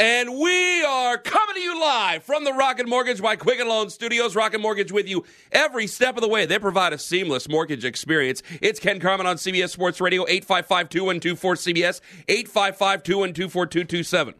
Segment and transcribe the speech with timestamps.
[0.00, 4.36] And we are coming to you live from the Rocket Mortgage by Quicken Loan Studios.
[4.36, 6.46] Rocket Mortgage with you every step of the way.
[6.46, 8.40] They provide a seamless mortgage experience.
[8.60, 14.34] It's Ken Carman on CBS Sports Radio, 855 2124 CBS, 855 2124 227.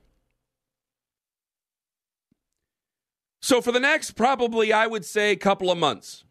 [3.43, 6.23] So for the next, probably, I would say, couple of months,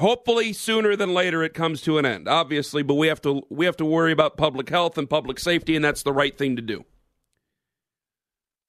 [0.00, 3.64] hopefully sooner than later it comes to an end obviously but we have to we
[3.64, 6.62] have to worry about public health and public safety and that's the right thing to
[6.62, 6.84] do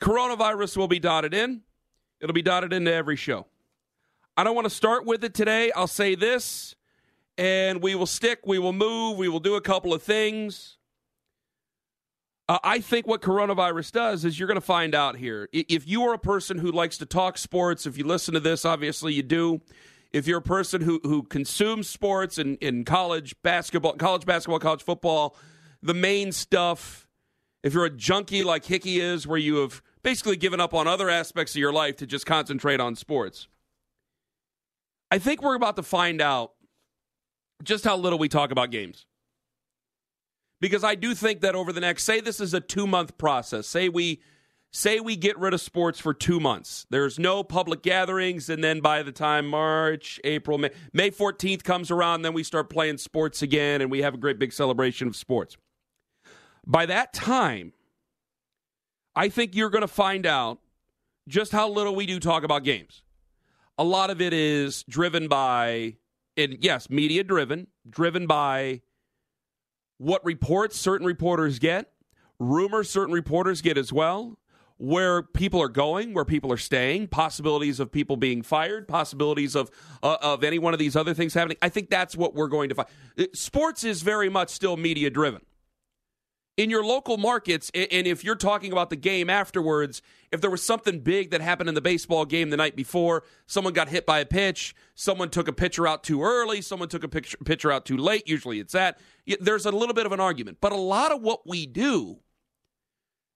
[0.06, 1.62] coronavirus will be dotted in.
[2.22, 3.48] It'll be dotted into every show.
[4.38, 5.72] I don't want to start with it today.
[5.72, 6.76] I'll say this
[7.40, 10.78] and we will stick we will move we will do a couple of things.
[12.48, 15.50] Uh, I think what coronavirus does is you're going to find out here.
[15.52, 18.64] If you are a person who likes to talk sports, if you listen to this,
[18.64, 19.62] obviously you do.
[20.14, 24.84] If you're a person who, who consumes sports in, in college basketball, college basketball, college
[24.84, 25.36] football,
[25.82, 27.08] the main stuff,
[27.64, 31.10] if you're a junkie like Hickey is, where you have basically given up on other
[31.10, 33.48] aspects of your life to just concentrate on sports,
[35.10, 36.52] I think we're about to find out
[37.64, 39.08] just how little we talk about games.
[40.62, 43.66] Because I do think that over the next, say this is a two month process,
[43.66, 44.22] say we
[44.72, 46.86] say we get rid of sports for two months.
[46.92, 51.90] There's no public gatherings, and then by the time March, April, May, May 14th comes
[51.90, 55.16] around, then we start playing sports again, and we have a great big celebration of
[55.16, 55.58] sports.
[56.68, 57.74] By that time,
[59.16, 60.60] I think you're going to find out
[61.28, 63.04] just how little we do talk about games.
[63.78, 65.98] A lot of it is driven by,
[66.38, 68.82] and yes, media driven, driven by
[69.98, 71.92] what reports certain reporters get,
[72.40, 74.38] rumors certain reporters get as well
[74.78, 79.72] where people are going, where people are staying, possibilities of people being fired, possibilities of
[80.04, 81.58] uh, of any one of these other things happening.
[81.62, 82.88] I think that's what we're going to find.
[83.34, 85.42] Sports is very much still media driven.
[86.58, 90.02] In your local markets, and if you're talking about the game afterwards,
[90.32, 93.74] if there was something big that happened in the baseball game the night before, someone
[93.74, 97.10] got hit by a pitch, someone took a pitcher out too early, someone took a
[97.10, 99.00] pitcher, out too late, usually it's that,
[99.42, 100.60] there's a little bit of an argument.
[100.62, 102.20] But a lot of what we do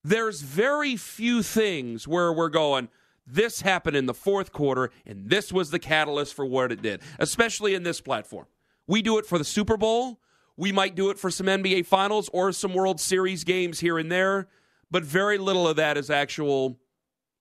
[0.03, 2.88] there's very few things where we're going,
[3.28, 7.01] this happened in the fourth quarter, and this was the catalyst for what it did,
[7.19, 8.46] especially in this platform.
[8.88, 10.19] We do it for the Super Bowl.
[10.59, 14.12] We might do it for some NBA Finals or some World Series games here and
[14.12, 14.50] there,
[14.92, 16.81] but very little of that is actual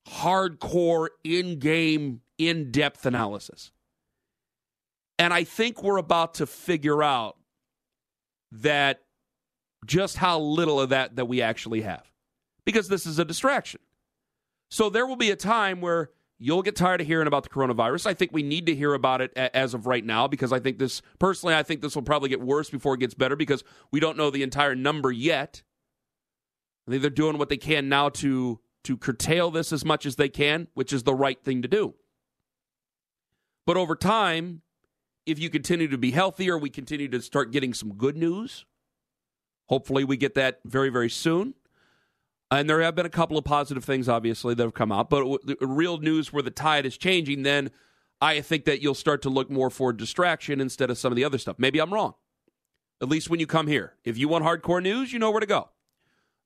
[0.07, 3.73] hardcore, in game, in depth analysis.
[5.19, 7.37] And I think we're about to figure out
[8.53, 9.03] that
[9.85, 12.09] just how little of that that we actually have
[12.65, 13.81] because this is a distraction.
[14.71, 18.07] So there will be a time where you'll get tired of hearing about the coronavirus.
[18.07, 20.79] I think we need to hear about it as of right now because I think
[20.79, 24.01] this, personally, I think this will probably get worse before it gets better because we
[24.01, 25.63] don't know the entire number yet.
[26.87, 30.17] I think they're doing what they can now to to curtail this as much as
[30.17, 31.95] they can, which is the right thing to do.
[33.67, 34.63] But over time,
[35.27, 38.65] if you continue to be healthier, we continue to start getting some good news.
[39.67, 41.53] Hopefully, we get that very, very soon.
[42.51, 45.11] And there have been a couple of positive things, obviously, that have come out.
[45.11, 47.71] But the real news where the tide is changing, then
[48.21, 51.25] I think that you'll start to look more for distraction instead of some of the
[51.25, 51.57] other stuff.
[51.59, 52.15] Maybe I'm wrong.
[53.01, 53.95] At least when you come here.
[54.05, 55.69] If you want hardcore news, you know where to go.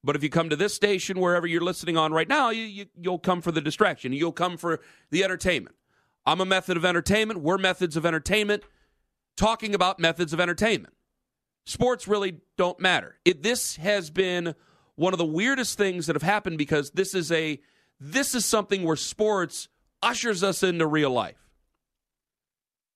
[0.05, 2.87] But if you come to this station, wherever you're listening on right now, you, you,
[3.01, 4.13] you'll come for the distraction.
[4.13, 4.81] You'll come for
[5.11, 5.77] the entertainment.
[6.27, 7.41] I'm a method of entertainment.
[7.41, 8.65] We're methods of entertainment.
[9.37, 10.95] Talking about methods of entertainment.
[11.65, 13.17] Sports really don't matter.
[13.25, 14.55] It, this has been
[14.97, 17.61] one of the weirdest things that have happened because this is a
[18.01, 19.69] this is something where sports
[20.03, 21.39] ushers us into real life.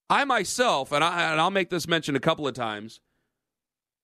[0.08, 3.00] I myself, and, I, and I'll make this mention a couple of times.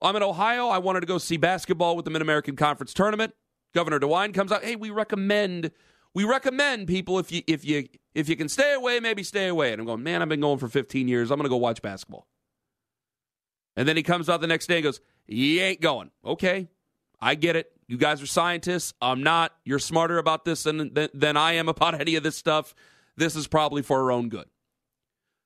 [0.01, 0.69] I'm in Ohio.
[0.69, 3.35] I wanted to go see basketball with the Mid American Conference tournament.
[3.75, 4.65] Governor DeWine comes out.
[4.65, 5.71] Hey, we recommend
[6.15, 9.73] we recommend people if you if you if you can stay away, maybe stay away.
[9.73, 11.31] And I'm going, man, I've been going for 15 years.
[11.31, 12.27] I'm going to go watch basketball.
[13.77, 16.11] And then he comes out the next day and goes, you ain't going.
[16.25, 16.69] Okay,
[17.21, 17.73] I get it.
[17.93, 18.95] You guys are scientists.
[19.03, 19.53] I'm not.
[19.67, 22.75] You're smarter about this than, than, than I am about any of this stuff.
[23.19, 24.47] This is probably for our own good.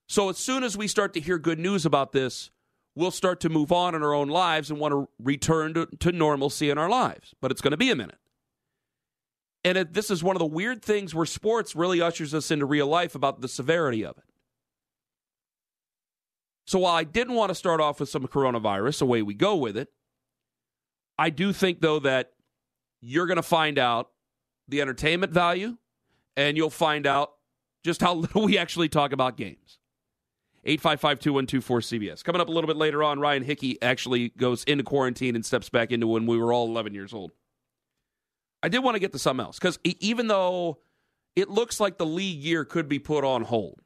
[0.06, 2.52] So as soon as we start to hear good news about this,
[2.94, 6.12] we'll start to move on in our own lives and want to return to, to
[6.12, 7.34] normalcy in our lives.
[7.40, 8.20] But it's going to be a minute.
[9.64, 12.64] And it, this is one of the weird things where sports really ushers us into
[12.64, 14.25] real life about the severity of it.
[16.64, 19.76] So while I didn't want to start off with some coronavirus, away we go with
[19.76, 19.88] it.
[21.19, 22.34] I do think, though, that
[23.06, 24.10] you're going to find out
[24.66, 25.76] the entertainment value
[26.36, 27.34] and you'll find out
[27.84, 29.78] just how little we actually talk about games.
[30.64, 32.24] 855 2124 CBS.
[32.24, 35.68] Coming up a little bit later on, Ryan Hickey actually goes into quarantine and steps
[35.68, 37.30] back into when we were all 11 years old.
[38.64, 40.78] I did want to get to something else because even though
[41.36, 43.80] it looks like the league year could be put on hold,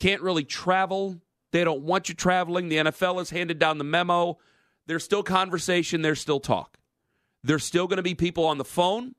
[0.00, 1.20] can't really travel.
[1.52, 2.68] They don't want you traveling.
[2.68, 4.38] The NFL has handed down the memo.
[4.86, 6.78] There's still conversation, there's still talk.
[7.44, 9.14] There's still going to be people on the phone.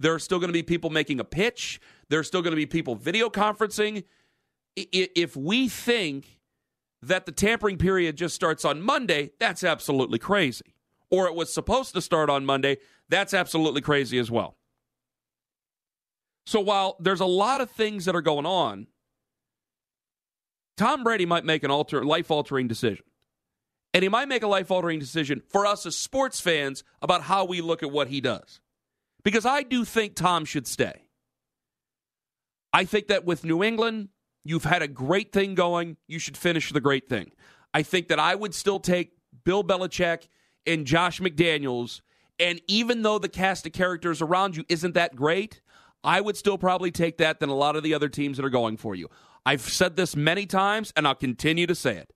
[0.00, 1.80] There are still going to be people making a pitch.
[2.08, 4.04] There's still going to be people video conferencing.
[4.76, 6.38] If we think
[7.02, 10.74] that the tampering period just starts on Monday, that's absolutely crazy.
[11.10, 12.78] Or it was supposed to start on Monday,
[13.08, 14.56] that's absolutely crazy as well.
[16.46, 18.86] So while there's a lot of things that are going on,
[20.76, 23.04] Tom Brady might make an alter, life altering decision.
[23.94, 27.44] And he might make a life altering decision for us as sports fans about how
[27.44, 28.60] we look at what he does.
[29.24, 31.08] Because I do think Tom should stay.
[32.72, 34.10] I think that with New England,
[34.44, 35.96] you've had a great thing going.
[36.06, 37.32] You should finish the great thing.
[37.72, 39.12] I think that I would still take
[39.44, 40.28] Bill Belichick
[40.66, 42.02] and Josh McDaniels.
[42.38, 45.60] And even though the cast of characters around you isn't that great,
[46.04, 48.50] I would still probably take that than a lot of the other teams that are
[48.50, 49.08] going for you.
[49.44, 52.12] I've said this many times, and I'll continue to say it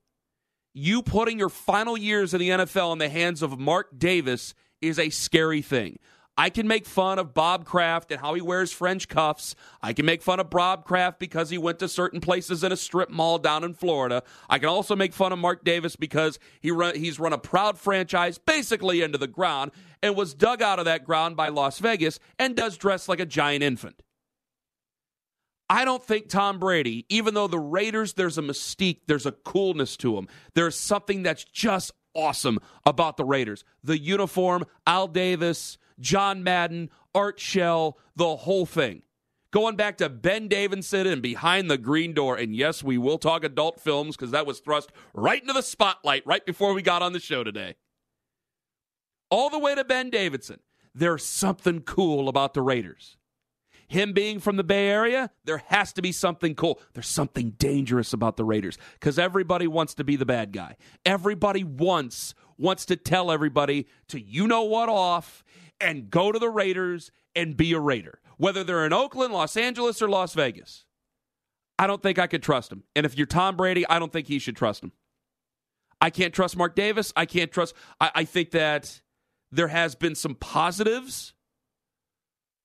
[0.73, 4.97] you putting your final years in the NFL in the hands of Mark Davis is
[4.99, 5.99] a scary thing.
[6.35, 9.55] I can make fun of Bob Kraft and how he wears French cuffs.
[9.83, 12.77] I can make fun of Bob Kraft because he went to certain places in a
[12.77, 14.23] strip mall down in Florida.
[14.49, 17.77] I can also make fun of Mark Davis because he run, he's run a proud
[17.77, 19.71] franchise basically into the ground
[20.01, 23.27] and was dug out of that ground by Las Vegas and does dress like a
[23.27, 24.01] giant infant.
[25.73, 29.97] I don't think Tom Brady, even though the Raiders, there's a mystique, there's a coolness
[29.97, 30.27] to them.
[30.53, 33.65] There's something that's just awesome about the Raiders.
[33.83, 39.01] The uniform, Al Davis, John Madden, Art Shell, the whole thing.
[39.49, 42.37] Going back to Ben Davidson and Behind the Green Door.
[42.37, 46.21] And yes, we will talk adult films because that was thrust right into the spotlight
[46.27, 47.73] right before we got on the show today.
[49.31, 50.59] All the way to Ben Davidson.
[50.93, 53.17] There's something cool about the Raiders
[53.93, 56.81] him being from the Bay Area, there has to be something cool.
[56.93, 60.77] There's something dangerous about the Raiders because everybody wants to be the bad guy.
[61.05, 65.43] Everybody wants wants to tell everybody to you know what off
[65.79, 70.01] and go to the Raiders and be a Raider, whether they're in Oakland, Los Angeles,
[70.01, 70.85] or Las Vegas.
[71.79, 72.83] I don't think I could trust him.
[72.95, 74.91] And if you're Tom Brady, I don't think he should trust him.
[75.99, 77.13] I can't trust Mark Davis.
[77.15, 77.73] I can't trust.
[77.99, 79.01] I, I think that
[79.51, 81.33] there has been some positives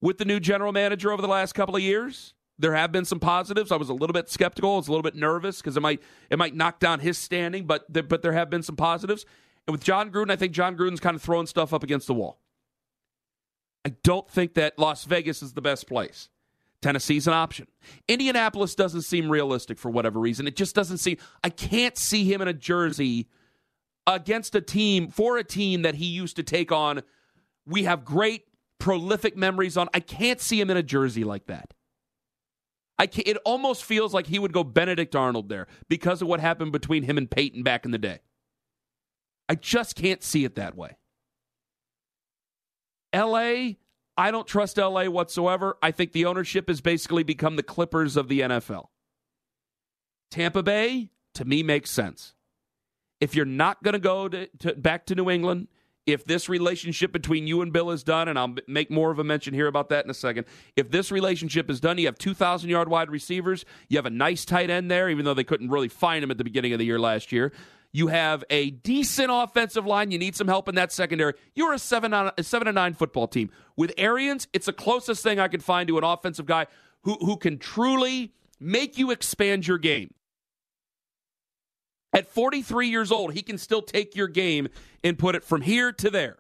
[0.00, 2.34] with the new general manager over the last couple of years.
[2.60, 3.70] There have been some positives.
[3.70, 4.74] I was a little bit skeptical.
[4.74, 7.66] I was a little bit nervous because it might it might knock down his standing,
[7.66, 9.24] but th- but there have been some positives.
[9.66, 12.14] And with John Gruden, I think John Gruden's kind of throwing stuff up against the
[12.14, 12.40] wall.
[13.84, 16.30] I don't think that Las Vegas is the best place.
[16.82, 17.66] Tennessee's an option.
[18.08, 20.46] Indianapolis doesn't seem realistic for whatever reason.
[20.46, 21.16] It just doesn't seem.
[21.42, 23.28] I can't see him in a jersey
[24.06, 27.02] against a team for a team that he used to take on.
[27.66, 28.47] We have great
[28.78, 29.88] prolific memories on.
[29.92, 31.74] I can't see him in a jersey like that.
[32.98, 33.28] I can't.
[33.28, 37.04] it almost feels like he would go Benedict Arnold there because of what happened between
[37.04, 38.20] him and Peyton back in the day.
[39.48, 40.96] I just can't see it that way.
[43.14, 43.76] LA,
[44.16, 45.78] I don't trust LA whatsoever.
[45.80, 48.88] I think the ownership has basically become the Clippers of the NFL.
[50.30, 52.34] Tampa Bay, to me, makes sense.
[53.20, 55.68] If you're not going to go to, back to New England,
[56.08, 59.24] if this relationship between you and Bill is done, and I'll make more of a
[59.24, 60.46] mention here about that in a second.
[60.74, 63.66] If this relationship is done, you have 2,000 yard wide receivers.
[63.88, 66.38] You have a nice tight end there, even though they couldn't really find him at
[66.38, 67.52] the beginning of the year last year.
[67.92, 70.10] You have a decent offensive line.
[70.10, 71.34] You need some help in that secondary.
[71.54, 74.48] You're a seven on a seven to nine football team with Arians.
[74.54, 76.68] It's the closest thing I could find to an offensive guy
[77.02, 80.14] who who can truly make you expand your game.
[82.12, 84.68] At 43 years old, he can still take your game
[85.04, 86.38] and put it from here to there.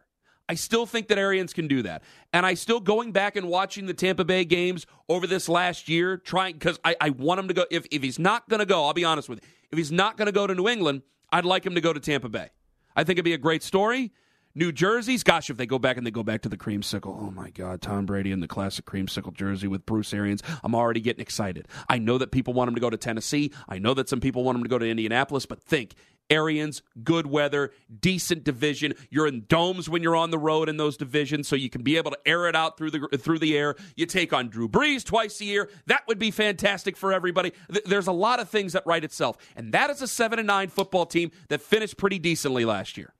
[0.48, 2.02] I still think that Arians can do that.
[2.32, 6.16] And I still going back and watching the Tampa Bay games over this last year,
[6.16, 7.64] trying because I, I want him to go.
[7.70, 9.48] If, if he's not going to go, I'll be honest with you.
[9.70, 12.00] If he's not going to go to New England, I'd like him to go to
[12.00, 12.48] Tampa Bay.
[12.96, 14.12] I think it'd be a great story.
[14.54, 17.30] New jerseys, gosh, if they go back and they go back to the creamsicle, oh
[17.30, 21.20] my God, Tom Brady in the classic creamsicle jersey with Bruce Arians, I'm already getting
[21.20, 21.68] excited.
[21.88, 23.52] I know that people want him to go to Tennessee.
[23.68, 25.94] I know that some people want him to go to Indianapolis, but think
[26.30, 28.94] Arians, good weather, decent division.
[29.10, 31.96] You're in domes when you're on the road in those divisions, so you can be
[31.96, 33.76] able to air it out through the through the air.
[33.96, 35.70] You take on Drew Brees twice a year.
[35.86, 37.52] That would be fantastic for everybody.
[37.84, 40.68] There's a lot of things that write itself, and that is a seven and nine
[40.68, 43.14] football team that finished pretty decently last year.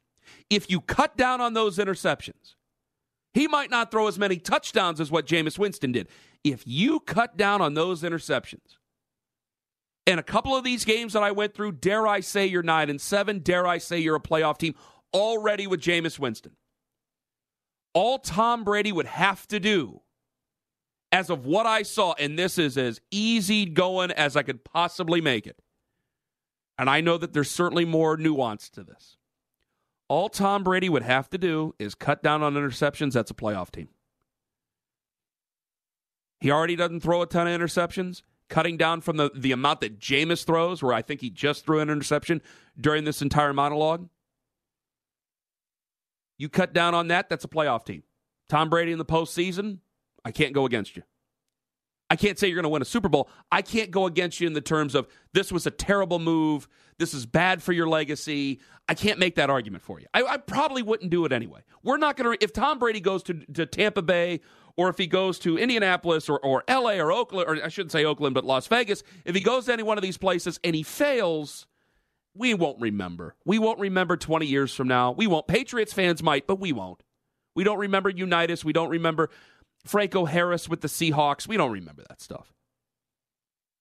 [0.50, 2.54] If you cut down on those interceptions,
[3.34, 6.08] he might not throw as many touchdowns as what Jameis Winston did.
[6.42, 8.78] If you cut down on those interceptions,
[10.06, 12.88] and a couple of these games that I went through, dare I say you're nine
[12.88, 14.74] and seven, dare I say you're a playoff team
[15.12, 16.52] already with Jameis Winston.
[17.92, 20.00] All Tom Brady would have to do,
[21.12, 25.20] as of what I saw, and this is as easy going as I could possibly
[25.20, 25.60] make it.
[26.78, 29.18] And I know that there's certainly more nuance to this.
[30.08, 33.12] All Tom Brady would have to do is cut down on interceptions.
[33.12, 33.88] That's a playoff team.
[36.40, 39.98] He already doesn't throw a ton of interceptions cutting down from the, the amount that
[39.98, 42.40] Jameis throws, where I think he just threw an interception
[42.80, 44.08] during this entire monologue.
[46.38, 48.04] You cut down on that, that's a playoff team.
[48.48, 49.78] Tom Brady in the postseason,
[50.24, 51.02] I can't go against you.
[52.10, 53.28] I can't say you're going to win a Super Bowl.
[53.52, 56.68] I can't go against you in the terms of this was a terrible move.
[56.98, 58.60] This is bad for your legacy.
[58.88, 60.06] I can't make that argument for you.
[60.14, 61.60] I, I probably wouldn't do it anyway.
[61.82, 64.40] We're not going to, if Tom Brady goes to, to Tampa Bay
[64.76, 68.04] or if he goes to Indianapolis or, or LA or Oakland, or I shouldn't say
[68.04, 70.82] Oakland, but Las Vegas, if he goes to any one of these places and he
[70.82, 71.66] fails,
[72.34, 73.34] we won't remember.
[73.44, 75.12] We won't remember 20 years from now.
[75.12, 75.46] We won't.
[75.46, 77.02] Patriots fans might, but we won't.
[77.54, 78.64] We don't remember Unitas.
[78.64, 79.30] We don't remember
[79.88, 81.48] Franco Harris with the Seahawks.
[81.48, 82.52] We don't remember that stuff.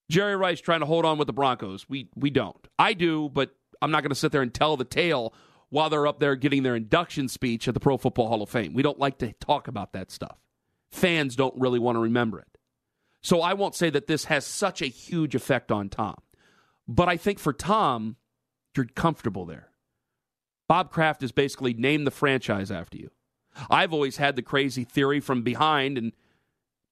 [0.10, 1.88] Jerry Rice trying to hold on with the Broncos.
[1.90, 2.68] We we don't.
[2.80, 5.34] I do, but I'm not going to sit there and tell the tale
[5.70, 8.74] while they're up there getting their induction speech at the Pro Football Hall of Fame.
[8.74, 10.38] We don't like to talk about that stuff
[10.92, 12.58] fans don't really want to remember it.
[13.22, 16.16] So I won't say that this has such a huge effect on Tom.
[16.88, 18.16] But I think for Tom,
[18.76, 19.70] you're comfortable there.
[20.68, 23.10] Bob Kraft has basically named the franchise after you.
[23.70, 26.14] I've always had the crazy theory from behind, and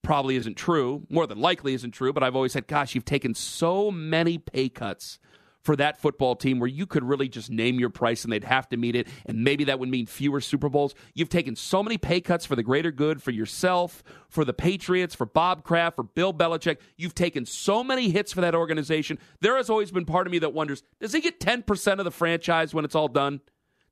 [0.05, 3.33] probably isn't true, more than likely isn't true, but I've always said, gosh, you've taken
[3.33, 5.19] so many pay cuts
[5.63, 8.69] for that football team where you could really just name your price and they'd have
[8.69, 10.93] to meet it, and maybe that would mean fewer Super Bowls.
[11.15, 15.15] You've taken so many pay cuts for the greater good, for yourself, for the Patriots,
[15.15, 16.77] for Bob Kraft, for Bill Belichick.
[16.97, 19.17] You've taken so many hits for that organization.
[19.41, 22.11] There has always been part of me that wonders does he get 10% of the
[22.11, 23.41] franchise when it's all done?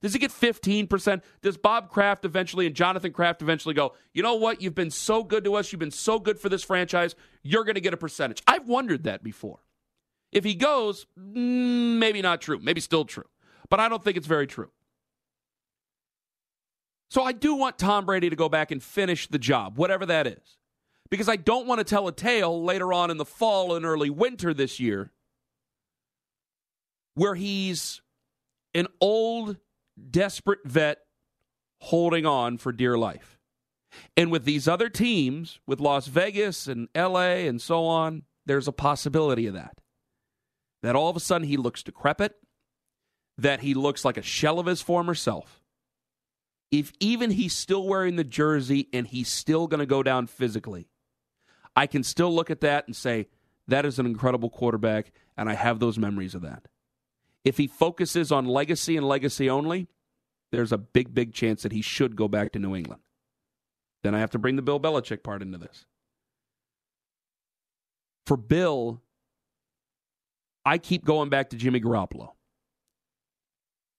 [0.04, 1.22] Does he get 15%?
[1.42, 4.62] Does Bob Kraft eventually and Jonathan Kraft eventually go, you know what?
[4.62, 5.72] You've been so good to us.
[5.72, 7.16] You've been so good for this franchise.
[7.42, 8.44] You're going to get a percentage.
[8.46, 9.60] I've wondered that before.
[10.32, 13.28] If he goes, mm, maybe not true, maybe still true,
[13.70, 14.72] but I don't think it's very true.
[17.10, 20.28] So I do want Tom Brady to go back and finish the job, whatever that
[20.28, 20.58] is,
[21.10, 24.10] because I don't want to tell a tale later on in the fall and early
[24.10, 25.12] winter this year
[27.14, 28.02] where he's
[28.74, 29.58] an old,
[30.10, 31.00] desperate vet
[31.82, 33.38] holding on for dear life.
[34.18, 38.72] And with these other teams, with Las Vegas and LA and so on, there's a
[38.72, 39.78] possibility of that
[40.84, 42.36] that all of a sudden he looks decrepit,
[43.38, 45.62] that he looks like a shell of his former self.
[46.72, 50.90] If even he's still wearing the jersey and he's still going to go down physically,
[51.76, 53.28] I can still look at that and say,
[53.68, 56.68] that is an incredible quarterback, and I have those memories of that.
[57.46, 59.88] If he focuses on legacy and legacy only,
[60.52, 63.02] there's a big, big chance that he should go back to New England.
[64.04, 65.86] Then I have to bring the Bill Belichick part into this.
[68.26, 69.02] For Bill,
[70.66, 72.30] I keep going back to Jimmy Garoppolo.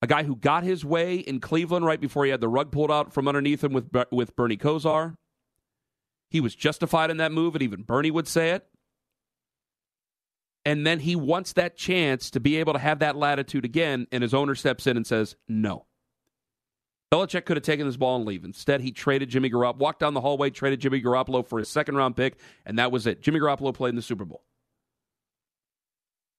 [0.00, 2.90] A guy who got his way in Cleveland right before he had the rug pulled
[2.90, 5.16] out from underneath him with, with Bernie Kosar.
[6.30, 8.66] He was justified in that move, and even Bernie would say it.
[10.64, 14.22] And then he wants that chance to be able to have that latitude again, and
[14.22, 15.86] his owner steps in and says, no.
[17.12, 18.44] Belichick could have taken this ball and leave.
[18.44, 21.96] Instead, he traded Jimmy Garoppolo, walked down the hallway, traded Jimmy Garoppolo for his second
[21.96, 23.22] round pick, and that was it.
[23.22, 24.42] Jimmy Garoppolo played in the Super Bowl.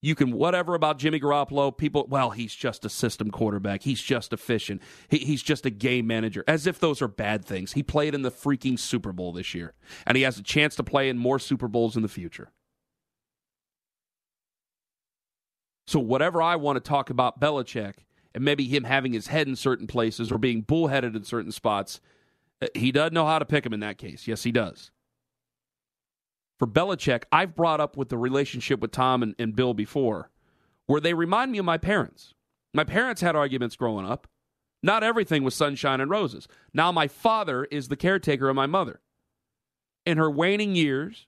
[0.02, 1.76] You can whatever about Jimmy Garoppolo.
[1.76, 3.82] People, well, he's just a system quarterback.
[3.82, 4.82] He's just efficient.
[5.08, 6.44] He, he's just a game manager.
[6.46, 7.72] As if those are bad things.
[7.72, 9.72] He played in the freaking Super Bowl this year,
[10.06, 12.52] and he has a chance to play in more Super Bowls in the future.
[15.86, 17.94] So whatever I want to talk about Belichick
[18.34, 22.00] and maybe him having his head in certain places or being bullheaded in certain spots,
[22.60, 24.26] uh, he does know how to pick him in that case.
[24.26, 24.90] Yes, he does
[26.58, 30.30] for Belichick, I've brought up with the relationship with Tom and, and Bill before,
[30.86, 32.34] where they remind me of my parents.
[32.72, 34.26] My parents had arguments growing up.
[34.82, 36.46] Not everything was sunshine and roses.
[36.72, 39.00] Now my father is the caretaker of my mother.
[40.04, 41.26] In her waning years,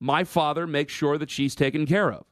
[0.00, 2.24] my father makes sure that she's taken care of.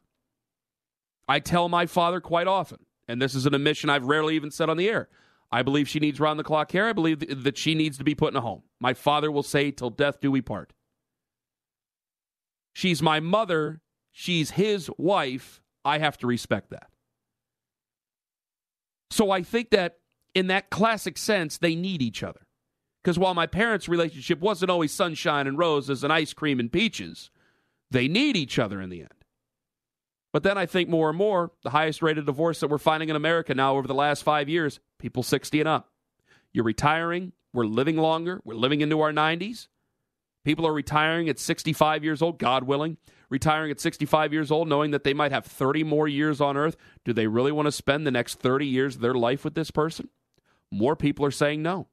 [1.29, 2.79] I tell my father quite often,
[3.09, 5.09] and this is an admission I've rarely even said on the air.
[5.51, 6.89] I believe she needs round the clock care.
[6.89, 8.63] I believe that she needs to be put in a home.
[8.81, 10.73] My father will say, Till death do we part.
[12.75, 13.81] She's my mother.
[14.13, 15.63] She's his wife.
[15.85, 16.89] I have to respect that.
[19.11, 19.99] So I think that
[20.35, 22.47] in that classic sense, they need each other.
[23.03, 27.31] Because while my parents' relationship wasn't always sunshine and roses and ice cream and peaches,
[27.91, 29.16] they need each other in the end.
[30.37, 33.09] But then I think more and more, the highest rate of divorce that we're finding
[33.09, 35.89] in America now over the last five years, people 60 and up.
[36.53, 37.33] You're retiring.
[37.55, 38.43] We're living longer.
[38.45, 39.69] We're living into our 90s.
[40.45, 42.99] People are retiring at 65 years old, God willing.
[43.31, 46.77] Retiring at 65 years old, knowing that they might have 30 more years on earth.
[47.07, 49.71] Do they really want to spend the next 30 years of their life with this
[49.71, 50.11] person?
[50.71, 51.89] More people are saying no.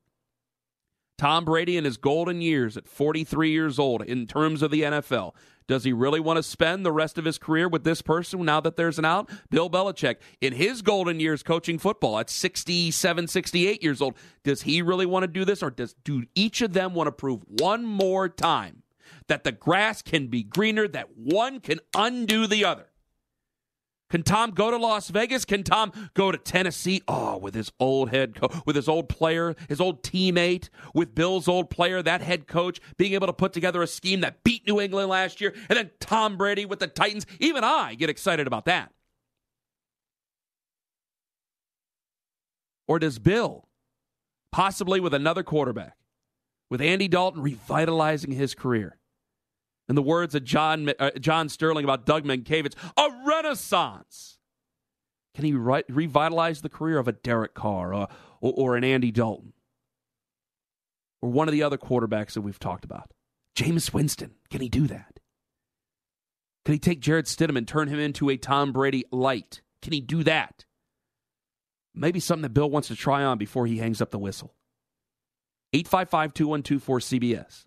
[1.18, 5.34] Tom Brady in his golden years at 43 years old in terms of the NFL
[5.68, 8.60] does he really want to spend the rest of his career with this person now
[8.60, 9.30] that there's an out?
[9.50, 14.82] Bill Belichick, in his golden years coaching football at 67, 68 years old, does he
[14.82, 15.64] really want to do this?
[15.64, 18.84] Or does do each of them want to prove one more time
[19.28, 22.88] that the grass can be greener, that one can undo the other?
[24.14, 25.44] Can Tom go to Las Vegas?
[25.44, 27.02] Can Tom go to Tennessee?
[27.08, 31.48] Oh, with his old head coach, with his old player, his old teammate, with Bill's
[31.48, 34.80] old player, that head coach, being able to put together a scheme that beat New
[34.80, 37.26] England last year, and then Tom Brady with the Titans.
[37.40, 38.92] Even I get excited about that.
[42.88, 43.68] Or does Bill,
[44.52, 45.96] possibly with another quarterback,
[46.70, 49.00] with Andy Dalton revitalizing his career?
[49.90, 54.40] In the words of John, uh, John Sterling about Doug Mientkiewicz, a renaissance.
[55.36, 58.08] Can he re- revitalize the career of a Derek Carr or,
[58.42, 59.54] or, or an Andy Dalton?
[61.22, 63.12] Or one of the other quarterbacks that we've talked about?
[63.56, 64.32] Jameis Winston.
[64.50, 65.20] Can he do that?
[66.66, 69.62] Can he take Jarrett Stidham and turn him into a Tom Brady light?
[69.82, 70.66] Can he do that?
[71.94, 74.56] Maybe something that Bill wants to try on before he hangs up the whistle.
[75.74, 77.66] 855 212 cbs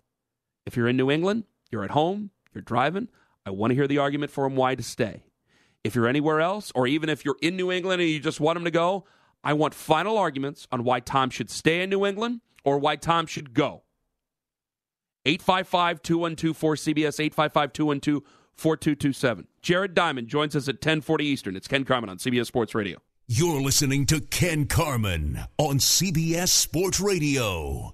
[0.65, 3.09] If you're in New England, you're at home, you're driving.
[3.45, 5.23] I want to hear the argument for him why to stay.
[5.83, 8.57] If you're anywhere else, or even if you're in New England and you just want
[8.57, 9.05] him to go,
[9.43, 13.25] I want final arguments on why Tom should stay in New England or why Tom
[13.25, 13.83] should go.
[15.25, 18.23] 855 212 4CBS, 855 212
[18.55, 19.47] 4227.
[19.61, 21.55] Jared Diamond joins us at 1040 Eastern.
[21.55, 22.97] It's Ken Carman on CBS Sports Radio.
[23.27, 27.93] You're listening to Ken Carman on CBS Sports Radio.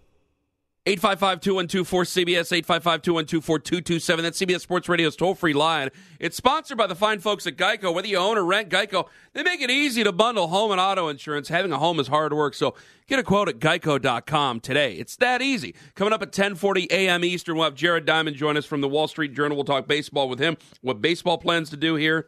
[0.86, 4.24] 855 212 cbs 855 212 4227.
[4.24, 5.90] That's CBS Sports Radio's toll free line.
[6.20, 7.94] It's sponsored by the fine folks at Geico.
[7.94, 11.08] Whether you own or rent Geico, they make it easy to bundle home and auto
[11.08, 11.48] insurance.
[11.48, 12.76] Having a home is hard work, so
[13.08, 14.96] get a quote at geico.com today.
[14.96, 15.74] It's that easy.
[15.96, 17.24] Coming up at 1040 a.m.
[17.24, 19.56] Eastern, we'll have Jared Diamond join us from the Wall Street Journal.
[19.56, 22.28] We'll talk baseball with him, what baseball plans to do here,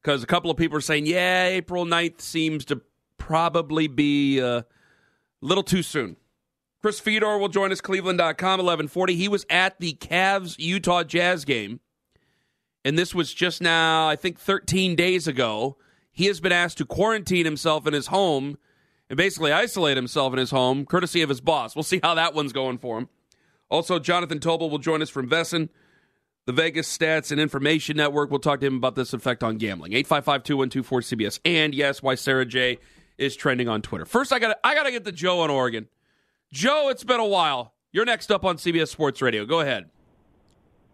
[0.00, 2.82] because a couple of people are saying, yeah, April 9th seems to
[3.18, 4.64] probably be a
[5.40, 6.16] little too soon.
[6.86, 9.16] Chris Fedor will join us, cleveland.com, 1140.
[9.16, 11.80] He was at the Cavs Utah Jazz game,
[12.84, 15.78] and this was just now, I think, 13 days ago.
[16.12, 18.56] He has been asked to quarantine himself in his home
[19.10, 21.74] and basically isolate himself in his home, courtesy of his boss.
[21.74, 23.08] We'll see how that one's going for him.
[23.68, 25.70] Also, Jonathan Tobel will join us from VSiN,
[26.44, 28.30] the Vegas Stats and Information Network.
[28.30, 29.92] We'll talk to him about this effect on gambling.
[29.92, 32.78] 855 212 cbs And yes, why Sarah J
[33.18, 34.04] is trending on Twitter.
[34.04, 35.88] First, I got I got to get the Joe in Oregon.
[36.52, 37.74] Joe, it's been a while.
[37.92, 39.46] You're next up on CBS Sports Radio.
[39.46, 39.90] Go ahead.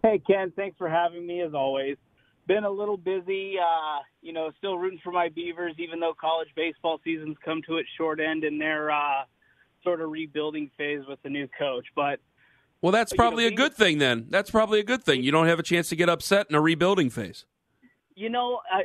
[0.02, 0.52] Hey, Ken.
[0.56, 1.96] Thanks for having me as always.
[2.46, 6.48] Been a little busy, uh, you know, still rooting for my Beavers, even though college
[6.56, 9.22] baseball season's come to its short end in their uh,
[9.84, 11.86] sort of rebuilding phase with the new coach.
[11.94, 12.18] But
[12.80, 14.26] well, that's probably you know, a good thing then.
[14.28, 15.22] That's probably a good thing.
[15.22, 17.44] You don't have a chance to get upset in a rebuilding phase.
[18.16, 18.82] You know, I,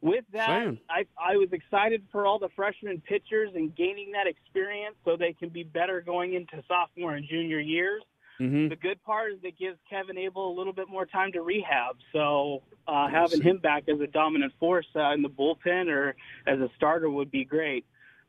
[0.00, 4.94] with that, I, I was excited for all the freshman pitchers and gaining that experience
[5.04, 8.02] so they can be better going into sophomore and junior years.
[8.40, 8.68] Mm-hmm.
[8.68, 11.96] The good part is it gives Kevin Abel a little bit more time to rehab.
[12.12, 16.14] So uh, having him back as a dominant force uh, in the bullpen or
[16.46, 17.84] as a starter would be great.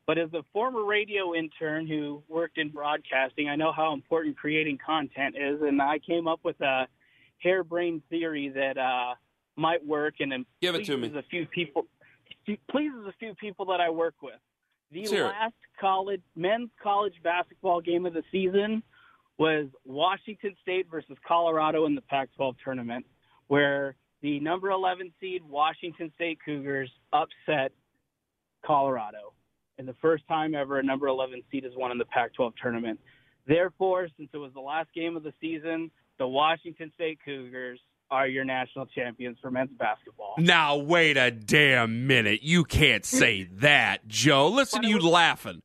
[0.07, 4.79] But as a former radio intern who worked in broadcasting, I know how important creating
[4.83, 6.87] content is, and I came up with a
[7.43, 9.13] harebrained theory that uh,–
[9.59, 11.11] might work and give it to me.
[11.15, 11.85] A few people
[12.71, 14.39] pleases a few people that I work with.
[14.91, 18.81] The last college men's college basketball game of the season
[19.37, 23.05] was Washington State versus Colorado in the Pac-12 tournament,
[23.47, 27.71] where the number 11 seed Washington State Cougars upset
[28.65, 29.33] Colorado.
[29.77, 32.99] and the first time ever a number 11 seed is won in the Pac-12 tournament.
[33.47, 37.79] Therefore, since it was the last game of the season, the Washington State Cougars
[38.11, 40.35] are your national champions for men's basketball.
[40.37, 42.43] Now, wait a damn minute.
[42.43, 44.47] You can't say that, Joe.
[44.49, 45.61] Listen to you laughing.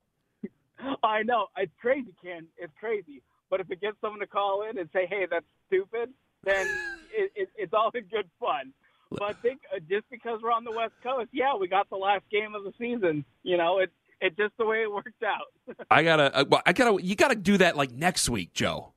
[1.02, 1.46] I know.
[1.56, 2.46] It's crazy, Ken.
[2.58, 3.22] It's crazy.
[3.50, 6.10] But if it gets someone to call in and say, hey, that's stupid,
[6.44, 6.66] then
[7.16, 8.72] it, it, it's all in good fun.
[9.10, 11.96] But I think uh, just because we're on the West Coast, yeah, we got the
[11.96, 13.24] last game of the season.
[13.42, 15.76] You know, it's it's just the way it worked out.
[15.90, 18.93] I gotta, uh, I gotta, you gotta do that like next week, Joe.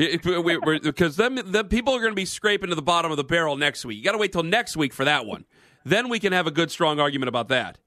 [0.00, 3.56] Because then, then people are going to be scraping to the bottom of the barrel
[3.56, 3.98] next week.
[3.98, 5.44] You got to wait till next week for that one.
[5.84, 7.78] Then we can have a good, strong argument about that.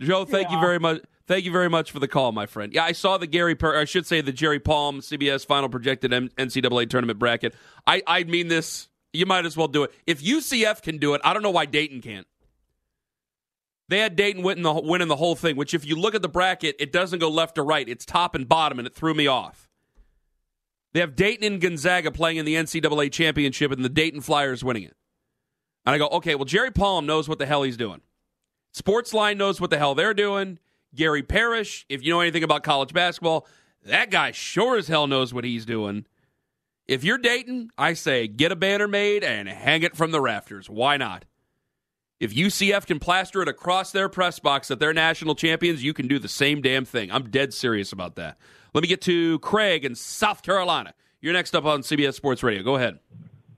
[0.00, 0.56] Joe, thank yeah.
[0.56, 1.02] you very much.
[1.26, 2.72] Thank you very much for the call, my friend.
[2.72, 6.10] Yeah, I saw the Gary, per- I should say the Jerry Palm CBS final projected
[6.10, 7.54] NCAA tournament bracket.
[7.86, 8.88] I, I mean this.
[9.12, 9.92] You might as well do it.
[10.06, 12.26] If UCF can do it, I don't know why Dayton can't.
[13.88, 16.28] They had Dayton winning the, winning the whole thing, which if you look at the
[16.28, 17.88] bracket, it doesn't go left or right.
[17.88, 19.67] It's top and bottom, and it threw me off.
[20.98, 24.82] They have Dayton and Gonzaga playing in the NCAA championship, and the Dayton Flyers winning
[24.82, 24.96] it.
[25.86, 28.00] And I go, okay, well, Jerry Palm knows what the hell he's doing.
[28.76, 30.58] Sportsline knows what the hell they're doing.
[30.96, 33.46] Gary Parrish, if you know anything about college basketball,
[33.84, 36.04] that guy sure as hell knows what he's doing.
[36.88, 40.68] If you're Dayton, I say get a banner made and hang it from the rafters.
[40.68, 41.26] Why not?
[42.18, 46.08] If UCF can plaster it across their press box that they're national champions, you can
[46.08, 47.12] do the same damn thing.
[47.12, 48.36] I'm dead serious about that.
[48.74, 50.94] Let me get to Craig in South Carolina.
[51.20, 52.62] You're next up on CBS Sports Radio.
[52.62, 52.98] Go ahead.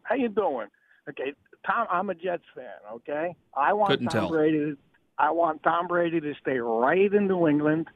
[0.02, 0.68] How you doing?
[1.08, 1.34] Okay,
[1.66, 1.86] Tom.
[1.90, 2.64] I'm a Jets fan.
[2.94, 4.28] Okay, I want Couldn't Tom tell.
[4.30, 4.58] Brady.
[4.58, 4.76] To,
[5.18, 7.88] I want Tom Brady to stay right in New England.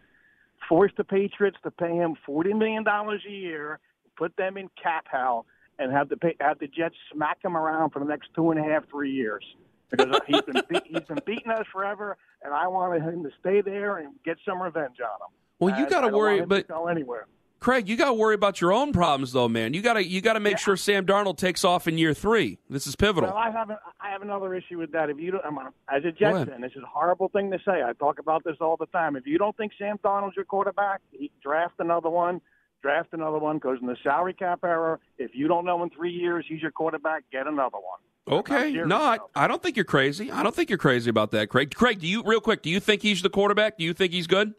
[0.69, 3.79] Force the Patriots to pay him forty million dollars a year.
[4.17, 5.47] Put them in cap hell
[5.79, 8.63] and have the have the Jets smack him around for the next two and a
[8.63, 9.45] half, three years
[9.91, 13.61] because uh, he's been he's been beating us forever, and I wanted him to stay
[13.61, 15.33] there and get some revenge on him.
[15.61, 17.27] Well, you got to worry, but anywhere.
[17.61, 19.73] Craig, you got to worry about your own problems, though, man.
[19.73, 20.59] You got to you got to make yeah.
[20.59, 22.59] sure Sam Darnold takes off in year three.
[22.69, 23.31] This is pivotal.
[23.31, 25.09] Well, I have an, I have another issue with that.
[25.09, 27.59] If you don't, I'm a, as a Jets fan, this is a horrible thing to
[27.65, 27.83] say.
[27.83, 29.17] I talk about this all the time.
[29.17, 31.01] If you don't think Sam Darnold's your quarterback,
[31.43, 32.43] draft another one.
[32.83, 36.13] Draft another one because in the salary cap era, if you don't know in three
[36.13, 38.01] years he's your quarterback, get another one.
[38.41, 40.31] Okay, no, I, I don't think you're crazy.
[40.31, 41.75] I don't think you're crazy about that, Craig.
[41.75, 42.61] Craig, do you real quick?
[42.61, 43.79] Do you think he's the quarterback?
[43.79, 44.53] Do you think he's good?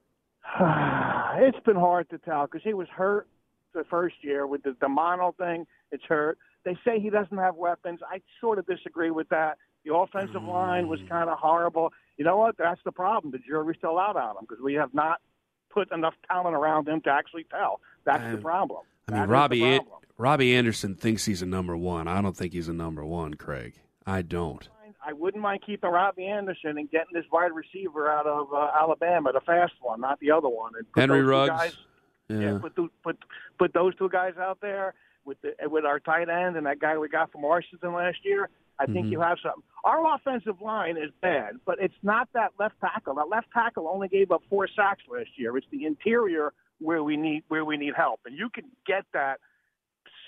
[1.38, 3.28] it's been hard to tell because he was hurt
[3.74, 5.66] the first year with the, the mono thing.
[5.92, 6.38] It's hurt.
[6.64, 8.00] They say he doesn't have weapons.
[8.10, 9.58] I sort of disagree with that.
[9.86, 11.10] The offensive line was mm.
[11.10, 11.92] kind of horrible.
[12.18, 12.58] You know what?
[12.58, 13.32] That's the problem.
[13.32, 15.22] The jury's still out on him because we have not
[15.72, 17.82] put enough talent around him to actually tell.
[18.06, 18.82] That's the problem.
[19.08, 19.80] I mean, that Robbie
[20.18, 22.08] Robbie Anderson thinks he's a number one.
[22.08, 23.76] I don't think he's a number one, Craig.
[24.06, 24.68] I don't.
[25.08, 29.32] I wouldn't mind keeping Robbie Anderson and getting this wide receiver out of uh, Alabama,
[29.32, 30.72] the fast one, not the other one.
[30.76, 31.50] And Henry Ruggs.
[31.50, 31.78] Guys,
[32.28, 32.40] yeah.
[32.40, 33.18] yeah, put, the, put
[33.60, 36.98] put those two guys out there with the, with our tight end and that guy
[36.98, 38.50] we got from Washington last year.
[38.80, 39.12] I think mm-hmm.
[39.14, 39.64] you have something.
[39.84, 43.16] Our offensive line is bad, but it's not that left tackle.
[43.16, 45.56] That left tackle only gave up four sacks last year.
[45.56, 49.40] It's the interior where we need where we need help, and you can get that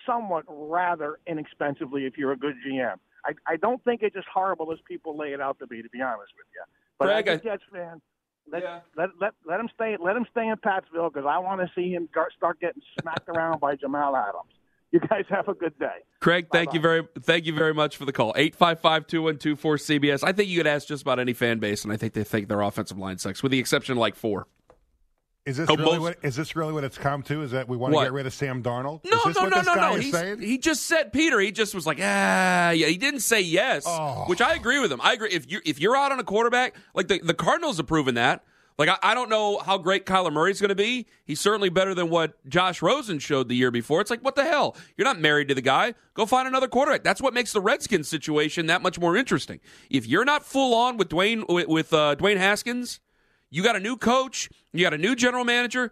[0.05, 2.95] somewhat rather inexpensively if you're a good GM.
[3.25, 5.81] I, I don't think it's as horrible as people lay it out to be.
[5.81, 6.63] To be honest with you,
[6.97, 8.01] but Greg, as a Jets fan,
[8.51, 8.79] let, yeah.
[8.95, 9.97] let, let, let him stay.
[9.99, 13.59] Let him stay in Pattsville because I want to see him start getting smacked around
[13.59, 14.51] by Jamal Adams.
[14.91, 16.05] You guys have a good day.
[16.21, 16.75] Craig, thank Bye-bye.
[16.75, 18.33] you very thank you very much for the call.
[18.33, 20.23] 855-2124 CBS.
[20.23, 22.47] I think you could ask just about any fan base and I think they think
[22.47, 24.47] their offensive line sucks with the exception of like four.
[25.47, 26.17] Is this really most- what?
[26.21, 27.41] Is this really what it's come to?
[27.41, 29.03] Is that we want to get rid of Sam Darnold?
[29.05, 30.35] No, is this no, what no, no, no.
[30.35, 31.39] he just said Peter.
[31.39, 32.87] He just was like, ah, yeah.
[32.87, 34.25] He didn't say yes, Oh.
[34.27, 34.99] which I agree with him.
[35.01, 35.29] I agree.
[35.31, 38.43] If you if you're out on a quarterback, like the the Cardinals have proven that.
[38.77, 41.07] Like I, I don't know how great Kyler Murray's going to be.
[41.25, 44.01] He's certainly better than what Josh Rosen showed the year before.
[44.01, 44.75] It's like what the hell?
[44.97, 45.95] You're not married to the guy.
[46.13, 47.03] Go find another quarterback.
[47.03, 49.61] That's what makes the Redskins situation that much more interesting.
[49.89, 52.99] If you're not full on with Dwayne with, with uh, Dwayne Haskins,
[53.49, 54.49] you got a new coach.
[54.73, 55.91] You got a new general manager.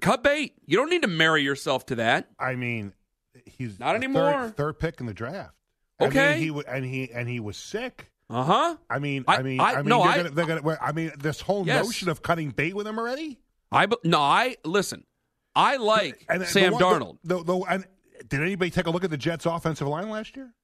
[0.00, 0.54] Cut bait.
[0.66, 2.28] You don't need to marry yourself to that.
[2.38, 2.92] I mean,
[3.44, 4.30] he's Not anymore.
[4.32, 5.54] Third, third pick in the draft.
[6.00, 6.40] I Okay.
[6.40, 8.10] mean, he and he and he was sick.
[8.30, 8.76] Uh huh.
[8.88, 11.12] I mean, I- I, mean, I- I, mean, no, I- gonna, they're gonna, I mean,
[11.18, 11.84] this whole Yes.
[11.84, 13.38] notion of cutting bait with him already.
[13.70, 15.04] I no, I listen.
[15.54, 17.18] I like And Sam one- Darnold.
[17.24, 17.84] The, the,
[18.28, 20.54] did anybody take a look at the Jets' offensive line last year?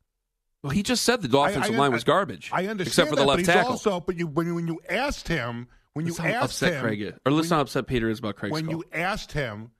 [0.62, 2.48] well, he just said the offensive I- line was garbage.
[2.52, 3.72] I understand except for that, the left he's tackle.
[3.72, 7.02] Also, but you when, when you asked him, when you Let's asked upset him, Craig,
[7.02, 8.74] is- or let's not upset Peter is about Craig's when call.
[8.76, 9.70] you asked him,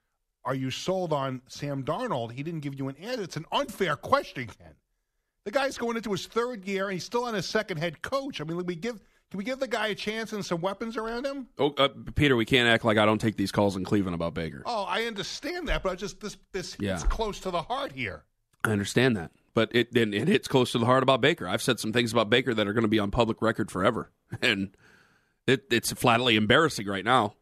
[0.45, 3.23] "Are you sold on Sam Darnold?" He didn't give you an answer.
[3.23, 4.75] It's an unfair question, Ken.
[5.45, 8.41] The guy's going into his third year, and he's still on his second head coach.
[8.41, 8.99] I mean, we give
[9.31, 11.47] Can we give the guy a chance and some weapons around him?
[11.59, 14.33] Oh, uh, Peter, we can't act like I don't take these calls in Cleveland about
[14.33, 14.63] Baker.
[14.65, 16.93] Oh, I understand that, but I just this this Yeah.
[16.93, 18.23] hits close to the heart here.
[18.63, 21.47] I understand that, but it then it hits close to the heart about Baker.
[21.47, 24.09] I've said some things about Baker that are going to be on public record forever,
[24.41, 24.75] and
[25.49, 27.33] it, it's flatly embarrassing right now.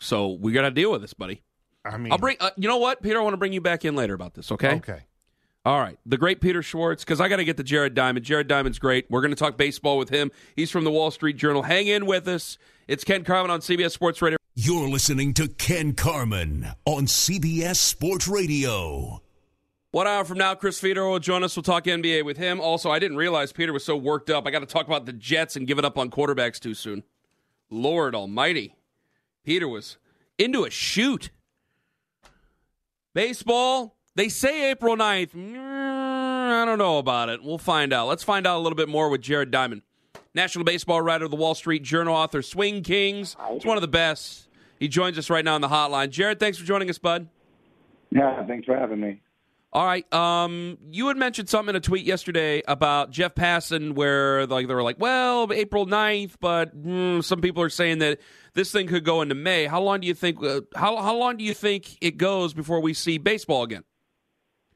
[0.00, 1.42] So we got to deal with this, buddy.
[1.84, 2.36] I mean, I'll bring.
[2.40, 3.18] Uh, you know what, Peter?
[3.18, 4.50] I want to bring you back in later about this.
[4.52, 4.74] Okay.
[4.76, 5.00] Okay.
[5.66, 5.98] All right.
[6.04, 8.24] The great Peter Schwartz, because I got to get to Jared Diamond.
[8.24, 9.06] Jared Diamond's great.
[9.10, 10.30] We're going to talk baseball with him.
[10.56, 11.62] He's from the Wall Street Journal.
[11.62, 12.58] Hang in with us.
[12.86, 14.36] It's Ken Carman on CBS Sports Radio.
[14.54, 19.22] You're listening to Ken Carman on CBS Sports Radio.
[19.90, 21.56] One hour from now, Chris Fedor will join us.
[21.56, 22.60] We'll talk NBA with him.
[22.60, 24.46] Also, I didn't realize Peter was so worked up.
[24.46, 27.04] I got to talk about the Jets and give it up on quarterbacks too soon.
[27.70, 28.76] Lord Almighty.
[29.44, 29.98] Peter was
[30.38, 31.30] into a shoot.
[33.14, 35.30] Baseball, they say April 9th.
[35.30, 37.42] Mm, I don't know about it.
[37.42, 38.08] We'll find out.
[38.08, 39.82] Let's find out a little bit more with Jared Diamond.
[40.34, 43.36] National baseball writer of the Wall Street Journal, author Swing Kings.
[43.52, 44.48] He's one of the best.
[44.80, 46.10] He joins us right now on the hotline.
[46.10, 47.28] Jared, thanks for joining us, bud.
[48.10, 49.20] Yeah, thanks for having me.
[49.74, 50.10] All right.
[50.14, 54.74] Um, you had mentioned something in a tweet yesterday about Jeff Passan, where like they
[54.74, 58.20] were like, "Well, April 9th, but mm, some people are saying that
[58.52, 60.40] this thing could go into May." How long do you think?
[60.40, 63.82] Uh, how how long do you think it goes before we see baseball again?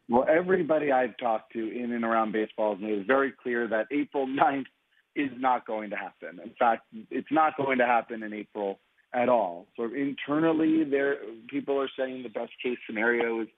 [0.09, 3.87] Well, everybody I've talked to in and around baseball has made it very clear that
[3.93, 4.67] April 9th
[5.15, 6.41] is not going to happen.
[6.43, 8.81] In fact, it's not going to happen in April
[9.13, 9.69] at all.
[9.77, 13.49] So internally, there people are saying the best case scenario is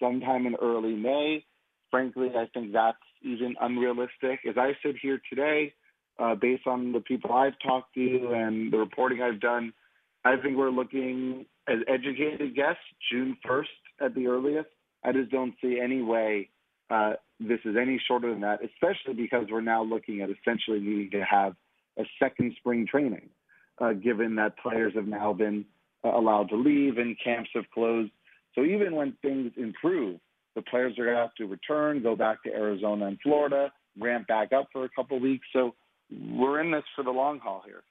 [0.00, 1.44] sometime in early May.
[1.90, 4.40] Frankly, I think that's even unrealistic.
[4.48, 5.72] As I sit here today,
[6.18, 9.72] uh, based on the people I've talked to and the reporting I've done,
[10.24, 12.76] I think we're looking as educated guess
[13.10, 13.64] June 1st
[14.00, 14.68] at the earliest.
[15.04, 16.50] I just don't see any way
[16.90, 21.10] uh, this is any shorter than that, especially because we're now looking at essentially needing
[21.10, 21.54] to have
[21.98, 23.28] a second spring training,
[23.80, 25.64] uh, given that players have now been
[26.04, 28.10] uh, allowed to leave and camps have closed.
[28.56, 30.18] So even when things improve,
[30.54, 34.26] the players are going to have to return, go back to Arizona and Florida, ramp
[34.26, 35.46] back up for a couple of weeks.
[35.52, 35.74] So
[36.10, 37.82] we're in this for the long haul here.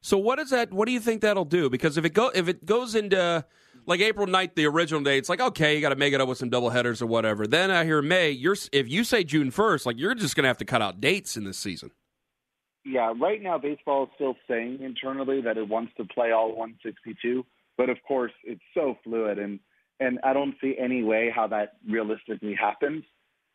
[0.00, 0.72] So what is that?
[0.72, 1.70] What do you think that'll do?
[1.70, 3.44] Because if it go if it goes into
[3.86, 6.28] like April 9th, the original date, it's like okay, you got to make it up
[6.28, 7.46] with some double headers or whatever.
[7.46, 8.30] Then I hear May.
[8.30, 11.00] You're if you say June 1st, like you're just going to have to cut out
[11.00, 11.92] dates in this season.
[12.84, 17.46] Yeah, right now baseball is still saying internally that it wants to play all 162,
[17.78, 19.60] but of course it's so fluid and
[20.02, 23.04] and I don't see any way how that realistically happens.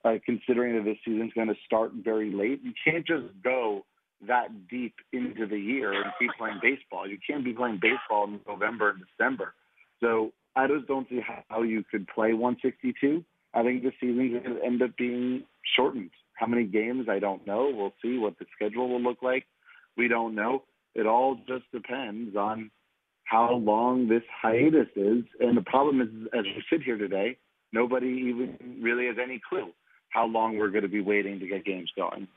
[0.05, 3.83] Uh, considering that this season's going to start very late, you can't just go
[4.25, 7.07] that deep into the year and keep playing baseball.
[7.07, 9.53] You can't be playing baseball in November and December.
[9.99, 13.23] So I just don't see how you could play 162.
[13.53, 15.43] I think the season's going to end up being
[15.75, 16.11] shortened.
[16.33, 17.07] How many games?
[17.09, 17.71] I don't know.
[17.73, 19.45] We'll see what the schedule will look like.
[19.97, 20.63] We don't know.
[20.95, 22.71] It all just depends on
[23.27, 25.23] how long this hiatus is.
[25.39, 27.37] And the problem is, as we sit here today,
[27.73, 29.71] nobody even really has any clue
[30.09, 32.27] how long we're going to be waiting to get games going.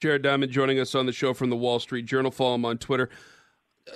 [0.00, 2.30] Jared Diamond joining us on the show from the Wall Street Journal.
[2.30, 3.08] Follow him on Twitter.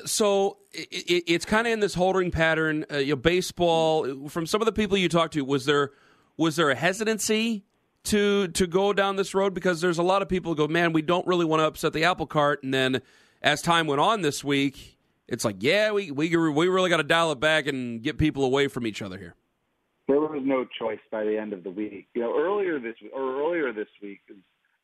[0.07, 2.87] So it, it, it's kind of in this holding pattern.
[2.91, 4.29] Uh, you know, baseball.
[4.29, 5.91] From some of the people you talked to, was there
[6.37, 7.65] was there a hesitancy
[8.05, 9.53] to to go down this road?
[9.53, 12.05] Because there's a lot of people go, man, we don't really want to upset the
[12.05, 12.63] apple cart.
[12.63, 13.03] And then
[13.43, 15.00] as time went on this week,
[15.31, 18.45] it's like, yeah, we we we really got to dial it back and get people
[18.45, 19.35] away from each other here.
[20.09, 22.09] There was no choice by the end of the week.
[22.15, 24.21] You know, earlier this or earlier this week,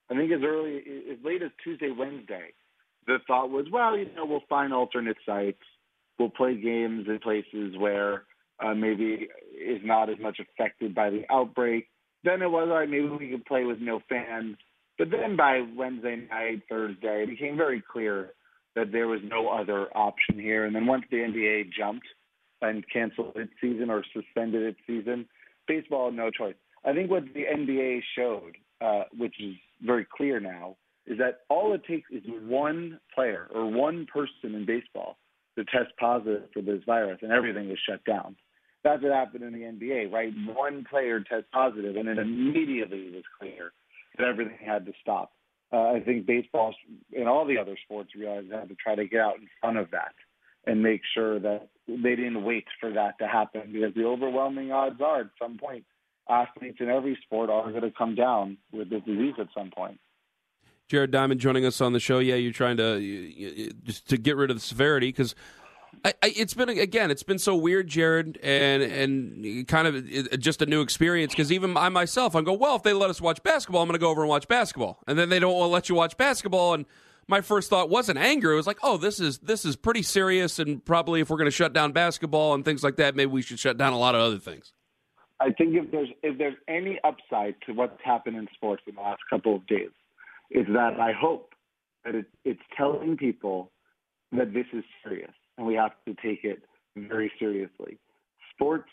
[0.08, 0.76] I think as early
[1.10, 2.52] as late as Tuesday, Wednesday,
[3.08, 5.62] the thought was, well, you know, we'll find alternate sites.
[6.18, 8.22] We'll play games in places where
[8.64, 11.88] uh, maybe is not as much affected by the outbreak.
[12.22, 14.56] Then it was, all right, maybe we could play with no fans.
[14.96, 18.30] But then by Wednesday night, Thursday, it became very clear
[18.76, 20.64] that there was no other option here.
[20.64, 22.06] And then once the NBA jumped
[22.62, 25.26] and canceled its season or suspended its season,
[25.66, 26.54] baseball had no choice.
[26.84, 31.72] I think what the NBA showed, uh, which is very clear now, is that all
[31.72, 35.16] it takes is one player or one person in baseball
[35.56, 38.36] to test positive for this virus, and everything is shut down.
[38.84, 40.32] That's what happened in the NBA, right?
[40.54, 43.72] One player test positive, and it immediately was clear
[44.18, 45.32] that everything had to stop.
[45.72, 46.74] Uh, I think baseball
[47.16, 49.78] and all the other sports realized they had to try to get out in front
[49.78, 50.14] of that
[50.64, 55.00] and make sure that they didn't wait for that to happen because the overwhelming odds
[55.00, 55.84] are at some point
[56.28, 59.98] athletes in every sport are going to come down with the disease at some point.
[60.88, 62.18] Jared Diamond joining us on the show.
[62.20, 65.34] Yeah, you're trying to you, you, just to get rid of the severity because
[66.22, 70.66] it's been again, it's been so weird, Jared, and and kind of uh, just a
[70.66, 71.32] new experience.
[71.32, 73.98] Because even I myself, I go, well, if they let us watch basketball, I'm going
[73.98, 76.16] to go over and watch basketball, and then they don't want to let you watch
[76.16, 76.86] basketball, and
[77.28, 78.52] my first thought wasn't anger.
[78.52, 81.46] It was like, oh, this is this is pretty serious, and probably if we're going
[81.46, 84.14] to shut down basketball and things like that, maybe we should shut down a lot
[84.14, 84.72] of other things.
[85.40, 89.00] I think if there's if there's any upside to what's happened in sports in the
[89.00, 89.90] last couple of days,
[90.50, 91.54] is that I hope
[92.04, 93.72] that it, it's telling people
[94.32, 96.62] that this is serious and we have to take it
[96.96, 97.98] very seriously.
[98.54, 98.88] Sports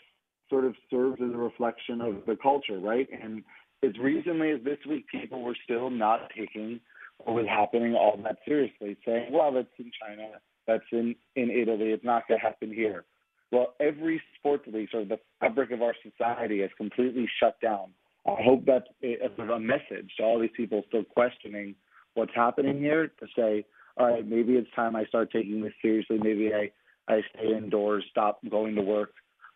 [0.50, 3.08] sort of serves as a reflection of the culture, right?
[3.22, 3.42] And
[3.82, 6.80] as recently as this week, people were still not taking
[7.18, 10.28] what was happening all that seriously, saying, well, that's in China,
[10.66, 13.04] that's in, in Italy, it's not going to happen here.
[13.52, 17.90] Well, every sports league, sort of the fabric of our society, has completely shut down.
[18.26, 21.74] I hope that's a, a message to all these people still questioning
[22.14, 23.64] what's happening here to say,
[23.96, 26.18] all right, maybe it's time I start taking this seriously.
[26.18, 26.70] Maybe I,
[27.12, 29.10] I stay indoors, stop going to work,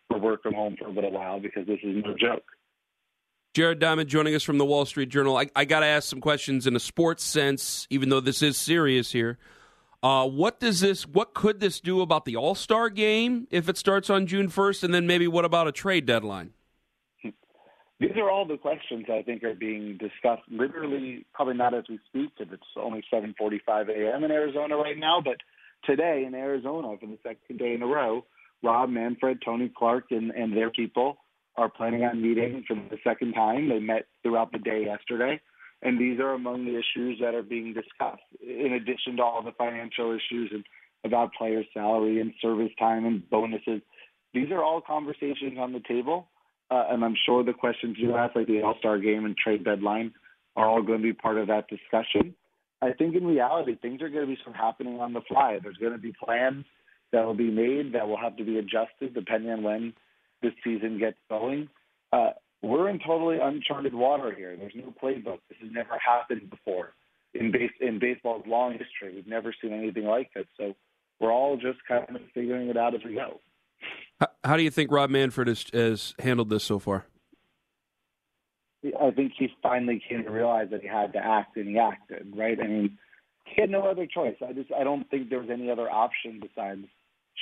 [0.09, 2.43] or work from home for a little while because this is no joke.
[3.53, 5.35] Jared Diamond joining us from the Wall Street Journal.
[5.35, 8.57] I, I got to ask some questions in a sports sense, even though this is
[8.57, 9.37] serious here.
[10.01, 11.05] Uh, what does this?
[11.05, 14.83] What could this do about the All Star game if it starts on June first?
[14.83, 16.53] And then maybe what about a trade deadline?
[17.99, 20.43] These are all the questions I think are being discussed.
[20.49, 24.23] Literally, probably not as we speak, because it's only 7:45 a.m.
[24.23, 25.21] in Arizona right now.
[25.23, 25.37] But
[25.85, 28.23] today in Arizona, for the second day in a row,
[28.63, 31.17] Rob Manfred, Tony Clark, and, and their people
[31.57, 33.67] are planning on meeting for the second time.
[33.67, 35.41] They met throughout the day yesterday,
[35.81, 39.51] and these are among the issues that are being discussed, in addition to all the
[39.51, 40.63] financial issues and
[41.03, 43.81] about player salary and service time and bonuses.
[44.33, 46.27] These are all conversations on the table,
[46.71, 49.63] uh, and I'm sure the questions you ask, like the All Star game and trade
[49.63, 50.13] deadline,
[50.55, 52.35] are all going to be part of that discussion.
[52.81, 55.59] I think in reality, things are going to be sort of happening on the fly.
[55.61, 56.65] There's going to be plans
[57.11, 59.93] that will be made that will have to be adjusted depending on when
[60.41, 61.69] this season gets going.
[62.13, 64.55] Uh, we're in totally uncharted water here.
[64.57, 65.39] There's no playbook.
[65.49, 66.93] This has never happened before
[67.33, 69.15] in base in baseball's long history.
[69.15, 70.45] We've never seen anything like this.
[70.57, 70.75] So
[71.19, 73.39] we're all just kind of figuring it out as we go.
[74.19, 77.05] How, how do you think Rob Manfred has, has handled this so far?
[79.01, 82.33] I think he finally came to realize that he had to act, and he acted.
[82.35, 82.57] Right?
[82.61, 82.97] I mean,
[83.45, 84.35] he had no other choice.
[84.47, 86.85] I just I don't think there was any other option besides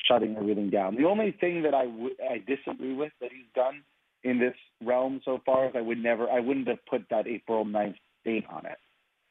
[0.08, 0.96] shutting everything down.
[0.96, 3.84] The only thing that I, w- I disagree with that he's done
[4.24, 7.66] in this realm so far is I would never, I wouldn't have put that April
[7.66, 8.78] 9th date on it,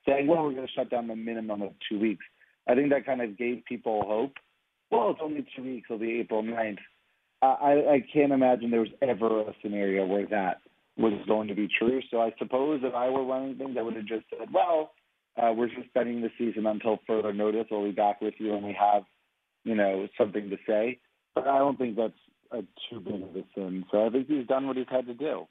[0.07, 2.25] saying, well, we're going to shut down the minimum of two weeks.
[2.69, 4.35] I think that kind of gave people hope.
[4.91, 5.87] Well, it's only two weeks.
[5.89, 6.79] It'll be April 9th.
[7.61, 10.61] I, I can't imagine there was ever a scenario where that
[10.97, 12.01] was going to be true.
[12.11, 14.93] So I suppose if I were running things, I would have just said, well,
[15.37, 17.67] uh, we're suspending the season until further notice.
[17.71, 19.03] We'll be back with you when we have
[19.67, 21.01] you know, something to say.
[21.35, 22.13] But I don't think that's
[22.53, 23.85] a too big of a sin.
[23.91, 25.47] So I think he's done what he's had to do.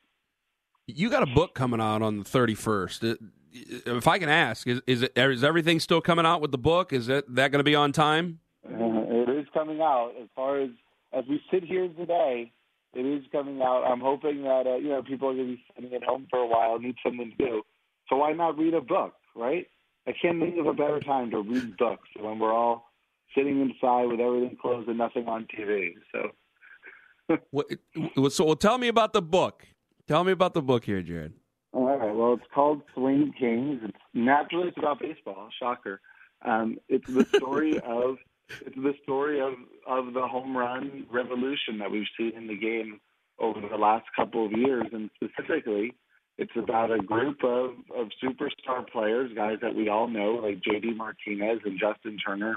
[0.87, 3.17] You got a book coming out on the 31st.
[3.51, 6.93] If I can ask, is is, it, is everything still coming out with the book?
[6.93, 8.39] Is it that going to be on time?
[8.65, 10.13] Uh, it is coming out.
[10.21, 10.69] As far as
[11.15, 12.51] as we sit here today,
[12.93, 13.83] it is coming out.
[13.83, 16.39] I'm hoping that uh, you know people are going to be sitting at home for
[16.39, 17.61] a while, need something to do.
[18.09, 19.67] So why not read a book, right?
[20.07, 22.91] I can't think of a better time to read books when we're all
[23.35, 25.93] sitting inside with everything closed and nothing on TV.
[26.11, 27.37] So,
[28.29, 29.65] so well, tell me about the book.
[30.07, 31.33] Tell me about the book here, Jared.
[31.73, 32.15] All right.
[32.15, 33.81] Well, it's called Swing Kings.
[33.83, 35.49] It's naturally it's about baseball.
[35.59, 35.99] Shocker.
[36.43, 38.17] Um, it's the story of
[38.49, 39.53] it's the story of
[39.87, 42.99] of the home run revolution that we've seen in the game
[43.39, 45.93] over the last couple of years, and specifically,
[46.37, 50.93] it's about a group of of superstar players, guys that we all know, like J.D.
[50.93, 52.55] Martinez and Justin Turner,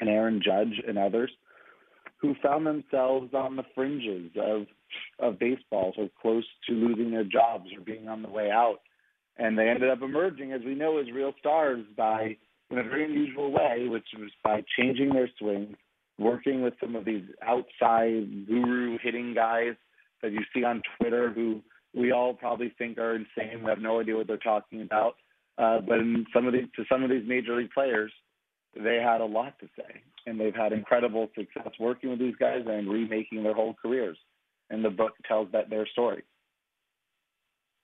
[0.00, 1.30] and Aaron Judge and others
[2.20, 4.66] who found themselves on the fringes of
[5.18, 8.80] of baseball, so close to losing their jobs or being on the way out.
[9.36, 12.36] And they ended up emerging, as we know, as real stars by
[12.70, 15.76] in a very unusual way, which was by changing their swings,
[16.18, 19.74] working with some of these outside guru hitting guys
[20.22, 21.60] that you see on Twitter who
[21.94, 23.62] we all probably think are insane.
[23.64, 25.14] We have no idea what they're talking about.
[25.58, 28.12] Uh, but in some of these, to some of these major league players,
[28.74, 32.62] they had a lot to say, and they've had incredible success working with these guys
[32.66, 34.16] and remaking their whole careers.
[34.70, 36.22] And the book tells that their story.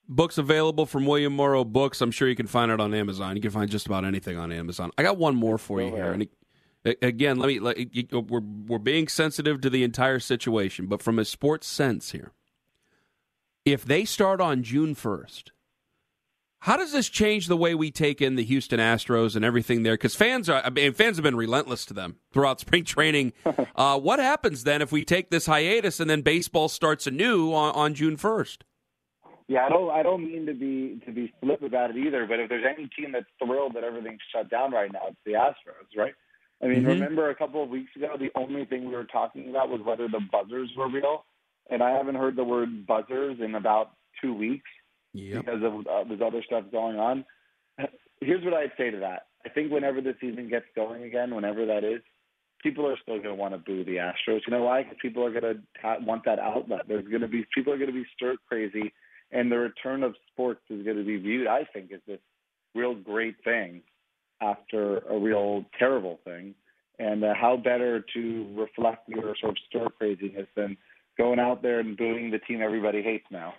[0.09, 2.01] Books available from William Morrow Books.
[2.01, 3.37] I'm sure you can find it on Amazon.
[3.37, 4.91] You can find just about anything on Amazon.
[4.97, 6.13] I got one more for you here.
[6.13, 6.29] And
[7.03, 7.59] again, let me.
[7.59, 7.79] Let,
[8.13, 12.33] we're we're being sensitive to the entire situation, but from a sports sense here,
[13.65, 15.51] if they start on June 1st
[16.67, 19.95] how does this change the way we take in the Houston Astros and everything there?
[19.95, 23.33] Because fans are, I mean, fans have been relentless to them throughout spring training.
[23.77, 27.75] Uh, what happens then if we take this hiatus and then baseball starts anew on,
[27.75, 28.65] on June first?
[29.49, 29.91] Yeah, I don't.
[29.91, 32.27] I don't mean to be to be flip about it either.
[32.27, 35.33] But if there's any team that's thrilled that everything's shut down right now, it's the
[35.33, 36.15] Astros, right?
[36.63, 36.89] I mean, mm-hmm.
[36.89, 40.09] remember a couple of weeks ago, the only thing we were talking about was whether
[40.09, 41.25] the buzzers were real,
[41.71, 44.71] and I haven't heard the word buzzers in about two weeks
[45.13, 45.45] yep.
[45.45, 47.25] because of uh, there's other stuff going on.
[48.21, 49.27] Here's what I'd say to that.
[49.45, 52.01] I think whenever the season gets going again, whenever that is,
[52.63, 54.41] people are still going to want to boo the Astros.
[54.47, 54.83] You know why?
[54.83, 56.83] Because people are going to want that outlet.
[56.89, 58.93] There's going to be people are going to be stir crazy,
[59.33, 62.21] and the return of sports is going to be viewed, I think, as this
[62.75, 63.83] real great thing
[64.41, 66.55] after a real terrible thing.
[66.99, 70.77] And uh, how better to reflect your sort of stir craziness than
[71.19, 73.55] going out there and booing the team everybody hates now.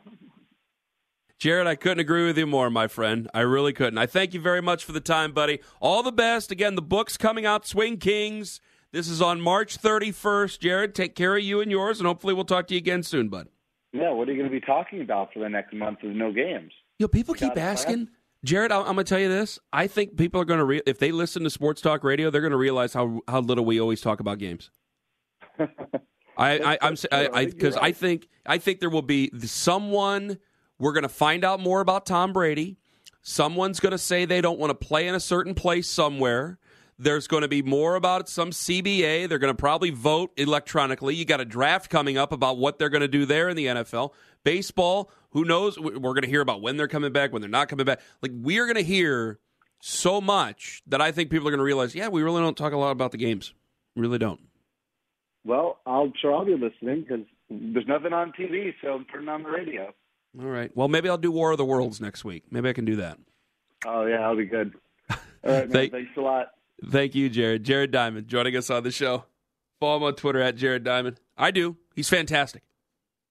[1.40, 3.30] Jared, I couldn't agree with you more, my friend.
[3.32, 4.00] I really couldn't.
[4.00, 5.60] I thank you very much for the time, buddy.
[5.80, 6.52] All the best.
[6.52, 8.60] Again, the book's coming out, Swing Kings.
[8.92, 10.60] This is on March 31st.
[10.60, 13.30] Jared, take care of you and yours, and hopefully we'll talk to you again soon,
[13.30, 13.50] bud.
[13.94, 16.32] Yeah, what are you going to be talking about for the next month with no
[16.32, 16.72] games?
[17.00, 18.10] Yo, people keep asking.
[18.44, 19.58] Jared, I'm going to tell you this.
[19.74, 22.42] I think people are going to, re- if they listen to Sports Talk Radio, they're
[22.42, 24.70] going to realize how, how little we always talk about games.
[26.38, 30.38] I, I, I'm because I, I, I think I think there will be someone
[30.78, 32.78] we're going to find out more about Tom Brady.
[33.24, 36.60] Someone's going to say they don't want to play in a certain place somewhere.
[37.00, 39.30] There's going to be more about some CBA.
[39.30, 41.14] They're going to probably vote electronically.
[41.14, 43.68] You got a draft coming up about what they're going to do there in the
[43.68, 44.14] NFL.
[44.44, 45.80] Baseball, who knows?
[45.80, 48.02] We're going to hear about when they're coming back, when they're not coming back.
[48.22, 49.40] Like, we are going to hear
[49.80, 52.74] so much that I think people are going to realize, yeah, we really don't talk
[52.74, 53.54] a lot about the games.
[53.96, 54.40] We really don't.
[55.46, 59.44] Well, I'm sure I'll be listening because there's nothing on TV, so I'm turning on
[59.44, 59.94] the radio.
[60.40, 60.76] All right.
[60.76, 62.44] Well, maybe I'll do War of the Worlds next week.
[62.52, 63.18] Maybe I can do that.
[63.86, 64.74] Oh yeah, that'll be good.
[65.10, 65.70] All right, man.
[65.70, 66.48] Thank, Thanks a lot.
[66.86, 67.64] Thank you, Jared.
[67.64, 69.26] Jared Diamond joining us on the show.
[69.80, 71.20] Follow him on Twitter at Jared Diamond.
[71.38, 71.78] I do.
[71.96, 72.64] He's fantastic.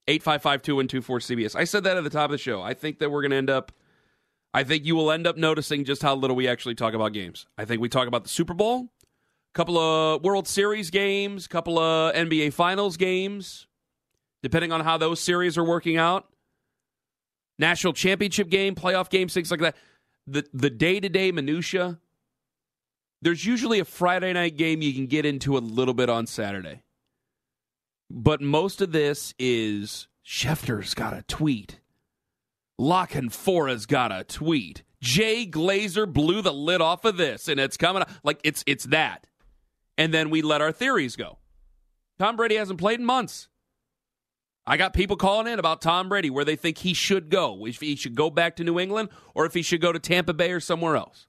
[0.09, 1.57] 855-2124-CBS.
[1.57, 2.63] I said that at the top of the show.
[2.63, 3.73] I think that we're going to end up
[4.57, 7.47] I think you will end up noticing just how little we actually talk about games.
[7.59, 11.49] I think we talk about the Super Bowl, a couple of World Series games, a
[11.51, 13.67] couple of NBA Finals games,
[14.43, 16.29] depending on how those series are working out
[17.59, 19.77] national championship game, playoff games, things like that.
[20.27, 21.99] The the day to day minutia.
[23.23, 26.83] There's usually a Friday night game you can get into a little bit on Saturday,
[28.11, 31.81] but most of this is Schefter's got a tweet.
[32.79, 34.83] La Canfora's got a tweet.
[35.01, 38.11] Jay Glazer blew the lid off of this, and it's coming up.
[38.23, 39.27] like it's it's that.
[39.99, 41.39] And then we let our theories go.
[42.19, 43.49] Tom Brady hasn't played in months.
[44.67, 47.67] I got people calling in about Tom Brady where they think he should go.
[47.67, 50.35] If he should go back to New England or if he should go to Tampa
[50.35, 51.29] Bay or somewhere else.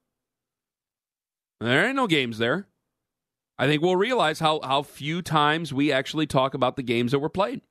[1.60, 2.68] There ain't no games there.
[3.58, 7.20] I think we'll realize how, how few times we actually talk about the games that
[7.20, 7.62] were played.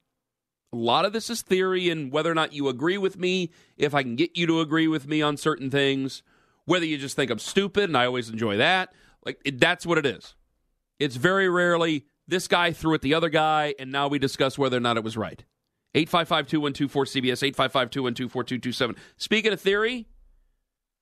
[0.72, 3.95] A lot of this is theory and whether or not you agree with me, if
[3.95, 6.22] I can get you to agree with me on certain things,
[6.64, 8.93] whether you just think I'm stupid, and I always enjoy that.
[9.24, 10.34] Like, it, that's what it is.
[10.99, 14.76] It's very rarely this guy threw at the other guy, and now we discuss whether
[14.76, 15.45] or not it was right.
[15.95, 18.97] 855 2124 CBS, 855 212 4227.
[19.16, 20.09] Speaking of theory,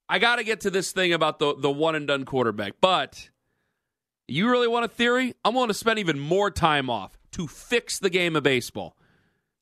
[0.09, 2.75] I got to get to this thing about the, the one and done quarterback.
[2.81, 3.31] But
[4.29, 5.35] you really want a theory?
[5.45, 8.97] I'm to spend even more time off to fix the game of baseball.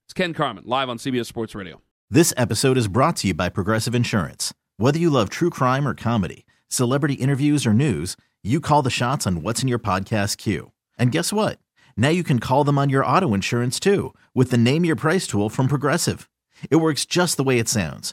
[0.05, 1.81] It's Ken Carman live on CBS Sports Radio.
[2.11, 4.53] This episode is brought to you by Progressive Insurance.
[4.77, 9.27] Whether you love true crime or comedy, celebrity interviews or news, you call the shots
[9.27, 10.73] on what's in your podcast queue.
[10.99, 11.61] And guess what?
[11.97, 15.27] Now you can call them on your auto insurance too with the Name Your Price
[15.27, 16.29] tool from Progressive.
[16.69, 18.13] It works just the way it sounds.